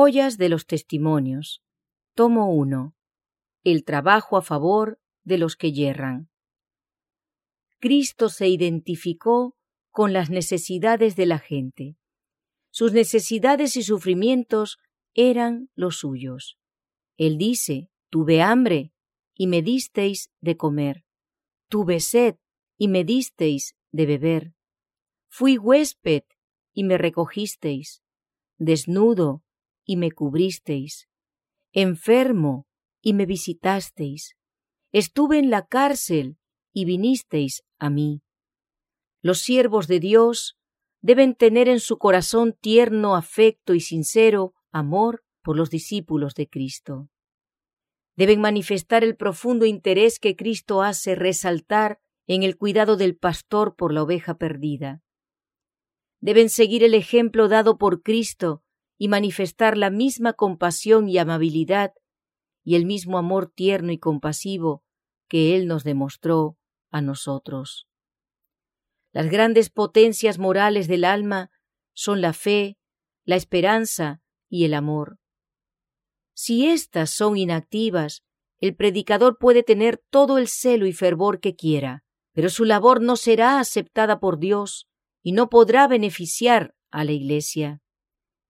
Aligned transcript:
Joyas 0.00 0.38
de 0.38 0.48
los 0.48 0.64
Testimonios. 0.64 1.60
Tomo 2.14 2.54
1. 2.54 2.94
El 3.64 3.82
trabajo 3.82 4.36
a 4.36 4.42
favor 4.42 5.00
de 5.24 5.38
los 5.38 5.56
que 5.56 5.72
yerran. 5.72 6.30
Cristo 7.80 8.28
se 8.28 8.46
identificó 8.46 9.56
con 9.90 10.12
las 10.12 10.30
necesidades 10.30 11.16
de 11.16 11.26
la 11.26 11.40
gente. 11.40 11.96
Sus 12.70 12.92
necesidades 12.92 13.76
y 13.76 13.82
sufrimientos 13.82 14.78
eran 15.14 15.68
los 15.74 15.96
suyos. 15.96 16.60
Él 17.16 17.36
dice, 17.36 17.90
tuve 18.08 18.40
hambre 18.40 18.92
y 19.34 19.48
me 19.48 19.62
disteis 19.62 20.30
de 20.40 20.56
comer. 20.56 21.04
Tuve 21.68 21.98
sed 21.98 22.36
y 22.76 22.86
me 22.86 23.02
disteis 23.02 23.74
de 23.90 24.06
beber. 24.06 24.54
Fui 25.28 25.58
huésped 25.58 26.22
y 26.72 26.84
me 26.84 26.98
recogisteis. 26.98 28.00
Desnudo 28.58 29.42
y 29.88 29.96
me 29.96 30.12
cubristeis. 30.12 31.08
Enfermo 31.72 32.66
y 33.00 33.14
me 33.14 33.24
visitasteis. 33.24 34.36
Estuve 34.92 35.38
en 35.38 35.48
la 35.48 35.66
cárcel 35.66 36.36
y 36.74 36.84
vinisteis 36.84 37.64
a 37.78 37.88
mí. 37.88 38.20
Los 39.22 39.40
siervos 39.40 39.88
de 39.88 39.98
Dios 39.98 40.58
deben 41.00 41.34
tener 41.34 41.68
en 41.68 41.80
su 41.80 41.96
corazón 41.96 42.54
tierno 42.60 43.16
afecto 43.16 43.72
y 43.72 43.80
sincero 43.80 44.52
amor 44.70 45.24
por 45.42 45.56
los 45.56 45.70
discípulos 45.70 46.34
de 46.34 46.48
Cristo. 46.48 47.08
Deben 48.14 48.42
manifestar 48.42 49.04
el 49.04 49.16
profundo 49.16 49.64
interés 49.64 50.18
que 50.18 50.36
Cristo 50.36 50.82
hace 50.82 51.14
resaltar 51.14 51.98
en 52.26 52.42
el 52.42 52.58
cuidado 52.58 52.98
del 52.98 53.16
pastor 53.16 53.74
por 53.74 53.94
la 53.94 54.02
oveja 54.02 54.36
perdida. 54.36 55.00
Deben 56.20 56.50
seguir 56.50 56.84
el 56.84 56.92
ejemplo 56.92 57.48
dado 57.48 57.78
por 57.78 58.02
Cristo 58.02 58.62
y 58.98 59.08
manifestar 59.08 59.78
la 59.78 59.90
misma 59.90 60.32
compasión 60.34 61.08
y 61.08 61.18
amabilidad 61.18 61.92
y 62.64 62.74
el 62.74 62.84
mismo 62.84 63.16
amor 63.16 63.50
tierno 63.50 63.92
y 63.92 63.98
compasivo 63.98 64.84
que 65.28 65.56
Él 65.56 65.66
nos 65.66 65.84
demostró 65.84 66.58
a 66.90 67.00
nosotros. 67.00 67.88
Las 69.12 69.30
grandes 69.30 69.70
potencias 69.70 70.38
morales 70.38 70.88
del 70.88 71.04
alma 71.04 71.50
son 71.94 72.20
la 72.20 72.32
fe, 72.32 72.76
la 73.24 73.36
esperanza 73.36 74.20
y 74.48 74.64
el 74.64 74.74
amor. 74.74 75.18
Si 76.34 76.66
éstas 76.66 77.10
son 77.10 77.36
inactivas, 77.36 78.22
el 78.60 78.74
predicador 78.74 79.38
puede 79.38 79.62
tener 79.62 80.02
todo 80.10 80.38
el 80.38 80.48
celo 80.48 80.86
y 80.86 80.92
fervor 80.92 81.40
que 81.40 81.54
quiera, 81.54 82.04
pero 82.32 82.50
su 82.50 82.64
labor 82.64 83.00
no 83.00 83.16
será 83.16 83.60
aceptada 83.60 84.20
por 84.20 84.38
Dios 84.38 84.88
y 85.22 85.32
no 85.32 85.48
podrá 85.48 85.86
beneficiar 85.88 86.74
a 86.90 87.04
la 87.04 87.12
Iglesia. 87.12 87.82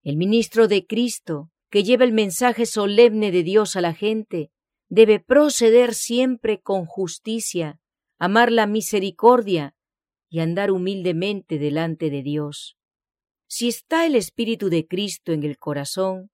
El 0.08 0.16
ministro 0.16 0.68
de 0.68 0.86
Cristo, 0.86 1.50
que 1.70 1.84
lleva 1.84 2.02
el 2.06 2.14
mensaje 2.14 2.64
solemne 2.64 3.30
de 3.30 3.42
Dios 3.42 3.76
a 3.76 3.82
la 3.82 3.92
gente, 3.92 4.50
debe 4.88 5.20
proceder 5.20 5.92
siempre 5.92 6.62
con 6.62 6.86
justicia, 6.86 7.78
amar 8.18 8.50
la 8.50 8.66
misericordia 8.66 9.74
y 10.30 10.40
andar 10.40 10.70
humildemente 10.70 11.58
delante 11.58 12.08
de 12.08 12.22
Dios. 12.22 12.78
Si 13.48 13.68
está 13.68 14.06
el 14.06 14.14
Espíritu 14.14 14.70
de 14.70 14.86
Cristo 14.86 15.32
en 15.32 15.42
el 15.42 15.58
corazón, 15.58 16.30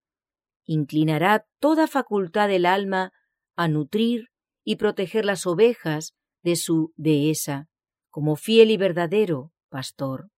inclinará 0.67 1.45
toda 1.59 1.89
facultad 1.89 2.47
del 2.47 2.67
alma 2.67 3.11
a 3.57 3.67
nutrir 3.67 4.29
y 4.63 4.77
proteger 4.77 5.25
las 5.25 5.49
ovejas 5.49 6.15
de 6.45 6.55
su 6.55 6.93
dehesa, 6.95 7.67
como 8.09 8.37
fiel 8.37 8.71
y 8.71 8.77
verdadero 8.77 9.53
pastor. 9.69 10.31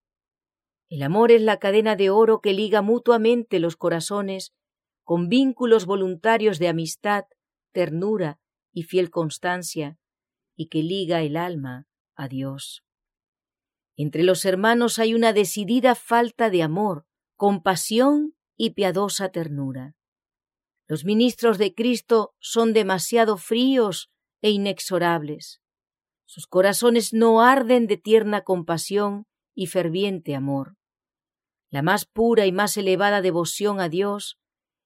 El 0.88 1.02
amor 1.02 1.32
es 1.32 1.42
la 1.42 1.58
cadena 1.58 1.96
de 1.96 2.10
oro 2.10 2.40
que 2.40 2.52
liga 2.52 2.80
mutuamente 2.80 3.58
los 3.58 3.76
corazones 3.76 4.52
con 5.02 5.28
vínculos 5.28 5.86
voluntarios 5.86 6.58
de 6.58 6.68
amistad, 6.68 7.24
ternura 7.72 8.38
y 8.72 8.84
fiel 8.84 9.10
constancia, 9.10 9.98
y 10.56 10.68
que 10.68 10.82
liga 10.82 11.22
el 11.22 11.36
alma 11.36 11.86
a 12.14 12.28
Dios. 12.28 12.84
Entre 13.96 14.22
los 14.22 14.44
hermanos 14.44 14.98
hay 14.98 15.14
una 15.14 15.32
decidida 15.32 15.94
falta 15.94 16.50
de 16.50 16.62
amor, 16.62 17.06
compasión 17.36 18.34
y 18.56 18.70
piadosa 18.70 19.30
ternura. 19.30 19.94
Los 20.86 21.04
ministros 21.04 21.58
de 21.58 21.74
Cristo 21.74 22.34
son 22.38 22.72
demasiado 22.72 23.36
fríos 23.36 24.10
e 24.40 24.50
inexorables. 24.50 25.60
Sus 26.26 26.46
corazones 26.46 27.12
no 27.12 27.42
arden 27.42 27.86
de 27.86 27.96
tierna 27.96 28.42
compasión 28.42 29.26
y 29.54 29.66
ferviente 29.66 30.34
amor. 30.34 30.76
La 31.70 31.82
más 31.82 32.04
pura 32.04 32.46
y 32.46 32.52
más 32.52 32.76
elevada 32.76 33.22
devoción 33.22 33.80
a 33.80 33.88
Dios 33.88 34.38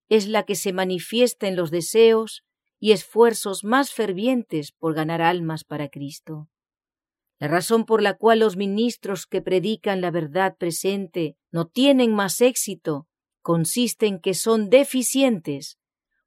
es 0.08 0.26
la 0.26 0.44
que 0.44 0.56
se 0.56 0.72
manifiesta 0.72 1.46
en 1.46 1.56
los 1.56 1.70
deseos 1.70 2.44
y 2.78 2.92
esfuerzos 2.92 3.62
más 3.64 3.92
fervientes 3.92 4.72
por 4.72 4.94
ganar 4.94 5.22
almas 5.22 5.64
para 5.64 5.88
Cristo. 5.88 6.48
La 7.38 7.48
razón 7.48 7.84
por 7.86 8.02
la 8.02 8.16
cual 8.16 8.40
los 8.40 8.56
ministros 8.56 9.26
que 9.26 9.40
predican 9.40 10.00
la 10.00 10.10
verdad 10.10 10.56
presente 10.58 11.36
no 11.50 11.66
tienen 11.66 12.14
más 12.14 12.40
éxito 12.40 13.06
consiste 13.42 14.06
en 14.06 14.20
que 14.20 14.34
son 14.34 14.68
deficientes, 14.68 15.78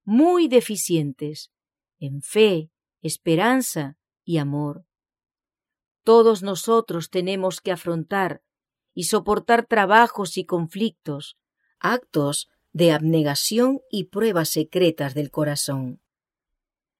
muy 0.03 0.47
deficientes, 0.47 1.51
en 1.99 2.21
fe, 2.21 2.71
esperanza 3.01 3.97
y 4.23 4.37
amor. 4.37 4.85
Todos 6.03 6.43
nosotros 6.43 7.09
tenemos 7.09 7.61
que 7.61 7.71
afrontar 7.71 8.41
y 8.93 9.05
soportar 9.05 9.65
trabajos 9.65 10.37
y 10.37 10.45
conflictos, 10.45 11.37
actos 11.79 12.49
de 12.71 12.91
abnegación 12.91 13.81
y 13.91 14.05
pruebas 14.05 14.49
secretas 14.49 15.13
del 15.13 15.31
corazón. 15.31 16.01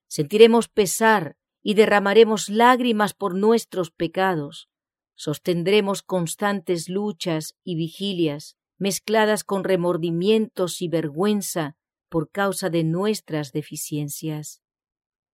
Sentiremos 0.08 0.68
pesar 0.68 1.38
y 1.62 1.74
derramaremos 1.74 2.50
lágrimas 2.50 3.14
por 3.14 3.36
nuestros 3.36 3.90
pecados, 3.90 4.70
sostendremos 5.16 6.02
constantes 6.02 6.90
luchas 6.90 7.56
y 7.64 7.76
vigilias, 7.76 8.58
mezcladas 8.78 9.44
con 9.44 9.64
remordimientos 9.64 10.82
y 10.82 10.88
vergüenza 10.88 11.78
por 12.10 12.30
causa 12.30 12.70
de 12.70 12.84
nuestras 12.84 13.52
deficiencias. 13.52 14.62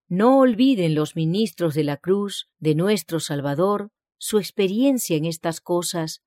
No 0.08 0.40
olviden 0.40 0.96
los 0.96 1.16
ministros 1.16 1.74
de 1.74 1.84
la 1.84 1.98
cruz 1.98 2.50
de 2.60 2.76
nuestro 2.76 3.20
Salvador 3.20 3.92
su 4.18 4.38
experiencia 4.38 5.16
en 5.18 5.26
estas 5.26 5.62
cosas, 5.62 6.22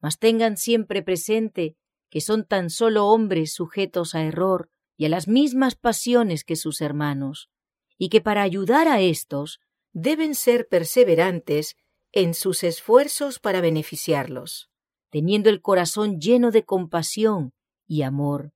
mas 0.00 0.18
tengan 0.18 0.56
siempre 0.56 1.02
presente 1.02 1.76
que 2.10 2.20
son 2.20 2.44
tan 2.44 2.70
solo 2.70 3.06
hombres 3.06 3.52
sujetos 3.52 4.14
a 4.14 4.24
error 4.24 4.68
y 4.96 5.06
a 5.06 5.08
las 5.08 5.28
mismas 5.28 5.76
pasiones 5.76 6.44
que 6.44 6.56
sus 6.56 6.80
hermanos, 6.80 7.48
y 7.96 8.08
que 8.08 8.20
para 8.20 8.42
ayudar 8.42 8.88
a 8.88 9.00
éstos 9.00 9.60
deben 9.92 10.34
ser 10.34 10.68
perseverantes 10.68 11.76
en 12.12 12.34
sus 12.34 12.64
esfuerzos 12.64 13.38
para 13.38 13.60
beneficiarlos, 13.60 14.70
teniendo 15.10 15.50
el 15.50 15.62
corazón 15.62 16.20
lleno 16.20 16.50
de 16.50 16.64
compasión 16.64 17.52
y 17.86 18.02
amor. 18.02 18.52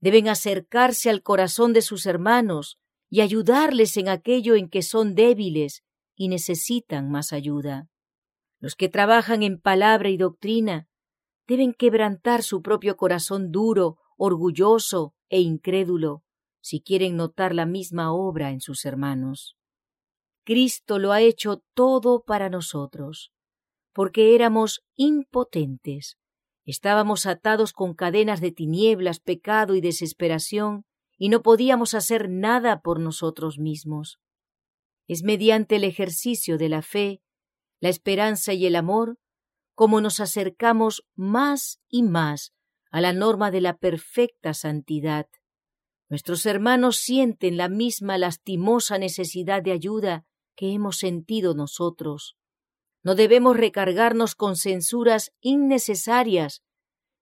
Deben 0.00 0.28
acercarse 0.28 1.10
al 1.10 1.22
corazón 1.22 1.72
de 1.72 1.82
sus 1.82 2.06
hermanos 2.06 2.78
y 3.10 3.20
ayudarles 3.20 3.96
en 3.96 4.08
aquello 4.08 4.54
en 4.54 4.68
que 4.68 4.82
son 4.82 5.14
débiles 5.14 5.82
y 6.14 6.28
necesitan 6.28 7.10
más 7.10 7.32
ayuda. 7.32 7.88
Los 8.60 8.76
que 8.76 8.88
trabajan 8.88 9.42
en 9.42 9.58
palabra 9.58 10.10
y 10.10 10.18
doctrina 10.18 10.86
deben 11.48 11.72
quebrantar 11.72 12.42
su 12.42 12.62
propio 12.62 12.96
corazón 12.96 13.50
duro, 13.50 13.98
orgulloso 14.16 15.14
e 15.30 15.40
incrédulo, 15.40 16.22
si 16.60 16.80
quieren 16.82 17.16
notar 17.16 17.54
la 17.54 17.66
misma 17.66 18.12
obra 18.12 18.50
en 18.50 18.60
sus 18.60 18.84
hermanos. 18.84 19.56
Cristo 20.44 20.98
lo 20.98 21.12
ha 21.12 21.22
hecho 21.22 21.62
todo 21.74 22.22
para 22.22 22.50
nosotros, 22.50 23.32
porque 23.92 24.34
éramos 24.34 24.82
impotentes, 24.94 26.18
estábamos 26.64 27.26
atados 27.26 27.72
con 27.72 27.94
cadenas 27.94 28.40
de 28.40 28.52
tinieblas, 28.52 29.20
pecado 29.20 29.74
y 29.74 29.80
desesperación, 29.80 30.84
y 31.16 31.28
no 31.28 31.42
podíamos 31.42 31.94
hacer 31.94 32.28
nada 32.28 32.80
por 32.80 33.00
nosotros 33.00 33.58
mismos. 33.58 34.18
Es 35.06 35.22
mediante 35.22 35.76
el 35.76 35.84
ejercicio 35.84 36.58
de 36.58 36.68
la 36.68 36.82
fe, 36.82 37.22
la 37.80 37.88
esperanza 37.88 38.52
y 38.52 38.66
el 38.66 38.76
amor 38.76 39.18
como 39.74 40.00
nos 40.00 40.20
acercamos 40.20 41.04
más 41.14 41.80
y 41.88 42.02
más 42.02 42.52
a 42.90 43.00
la 43.00 43.12
norma 43.12 43.50
de 43.50 43.62
la 43.62 43.78
perfecta 43.78 44.52
santidad. 44.52 45.26
Nuestros 46.10 46.44
hermanos 46.44 46.98
sienten 46.98 47.56
la 47.56 47.68
misma 47.68 48.18
lastimosa 48.18 48.98
necesidad 48.98 49.62
de 49.62 49.72
ayuda 49.72 50.26
que 50.54 50.72
hemos 50.72 50.98
sentido 50.98 51.54
nosotros. 51.54 52.36
No 53.02 53.14
debemos 53.14 53.56
recargarnos 53.56 54.34
con 54.34 54.56
censuras 54.56 55.32
innecesarias, 55.40 56.62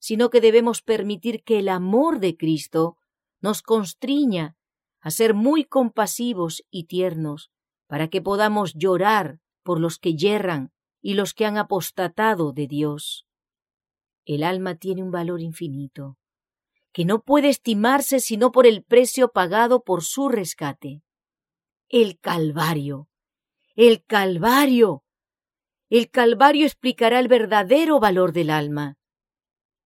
sino 0.01 0.31
que 0.31 0.41
debemos 0.41 0.83
permitir 0.83 1.45
que 1.45 1.61
el 1.61 1.69
amor 1.69 2.19
de 2.19 2.37
Cristo 2.37 2.97
nos 3.41 3.63
constriña 3.63 4.57
a 5.01 5.11
ser 5.11 5.35
muy 5.35 5.65
compasivos 5.65 6.65
y 6.71 6.85
tiernos, 6.85 7.51
para 7.87 8.09
que 8.09 8.21
podamos 8.21 8.75
llorar 8.75 9.39
por 9.69 9.81
los 9.81 9.99
que 9.99 10.15
yerran 10.15 10.73
y 11.03 11.13
los 11.13 11.35
que 11.35 11.45
han 11.45 11.59
apostatado 11.59 12.53
de 12.55 12.67
Dios. 12.67 13.27
El 14.25 14.43
alma 14.43 14.77
tiene 14.77 15.03
un 15.03 15.11
valor 15.11 15.43
infinito, 15.43 16.17
que 16.91 17.05
no 17.05 17.21
puede 17.21 17.51
estimarse 17.51 18.21
sino 18.21 18.51
por 18.51 18.67
el 18.67 18.83
precio 18.83 19.29
pagado 19.29 19.83
por 19.83 20.03
su 20.05 20.31
rescate. 20.31 21.03
El 21.91 22.19
Calvario. 22.19 23.11
El 23.77 24.03
Calvario. 24.07 25.05
El 25.91 26.09
Calvario 26.09 26.65
explicará 26.65 27.21
el 27.21 27.29
verdadero 27.29 28.01
valor 28.01 28.33
del 28.33 28.49
alma. 28.49 28.97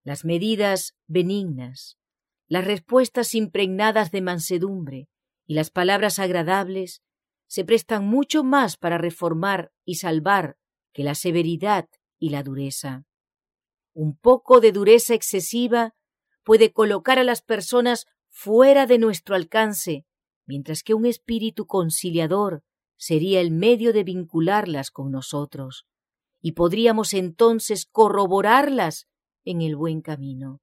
Las 0.05 0.25
medidas 0.25 0.95
benignas, 1.09 1.99
las 2.47 2.65
respuestas 2.65 3.35
impregnadas 3.35 4.13
de 4.13 4.21
mansedumbre 4.21 5.09
y 5.45 5.55
las 5.55 5.71
palabras 5.71 6.21
agradables 6.21 7.03
se 7.53 7.67
prestan 7.67 8.07
mucho 8.07 8.45
más 8.45 8.79
para 8.79 8.97
reformar 8.97 9.75
y 9.85 9.97
salvar 9.97 10.57
que 10.95 11.05
la 11.05 11.15
severidad 11.15 11.87
y 12.19 12.31
la 12.31 12.43
dureza. 12.43 13.05
Un 13.93 14.17
poco 14.17 14.63
de 14.63 14.73
dureza 14.73 15.13
excesiva 15.13 15.95
puede 16.45 16.73
colocar 16.73 17.19
a 17.19 17.25
las 17.25 17.43
personas 17.43 18.07
fuera 18.31 18.87
de 18.87 18.97
nuestro 18.97 19.35
alcance, 19.35 20.07
mientras 20.47 20.83
que 20.83 20.95
un 20.95 21.05
espíritu 21.05 21.67
conciliador 21.67 22.65
sería 22.97 23.43
el 23.43 23.51
medio 23.51 23.93
de 23.93 24.05
vincularlas 24.05 24.91
con 24.91 25.11
nosotros, 25.11 25.87
y 26.41 26.53
podríamos 26.53 27.13
entonces 27.13 27.85
corroborarlas 27.85 29.09
en 29.45 29.61
el 29.61 29.77
buen 29.77 30.01
camino. 30.01 30.63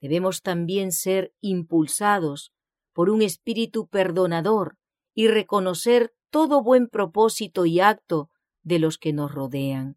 Debemos 0.00 0.42
también 0.42 0.92
ser 0.92 1.34
impulsados 1.40 2.52
por 2.92 3.10
un 3.10 3.20
espíritu 3.20 3.88
perdonador 3.88 4.78
y 5.14 5.28
reconocer 5.28 6.12
todo 6.30 6.62
buen 6.62 6.88
propósito 6.88 7.66
y 7.66 7.80
acto 7.80 8.30
de 8.62 8.78
los 8.78 8.98
que 8.98 9.12
nos 9.12 9.32
rodean. 9.32 9.96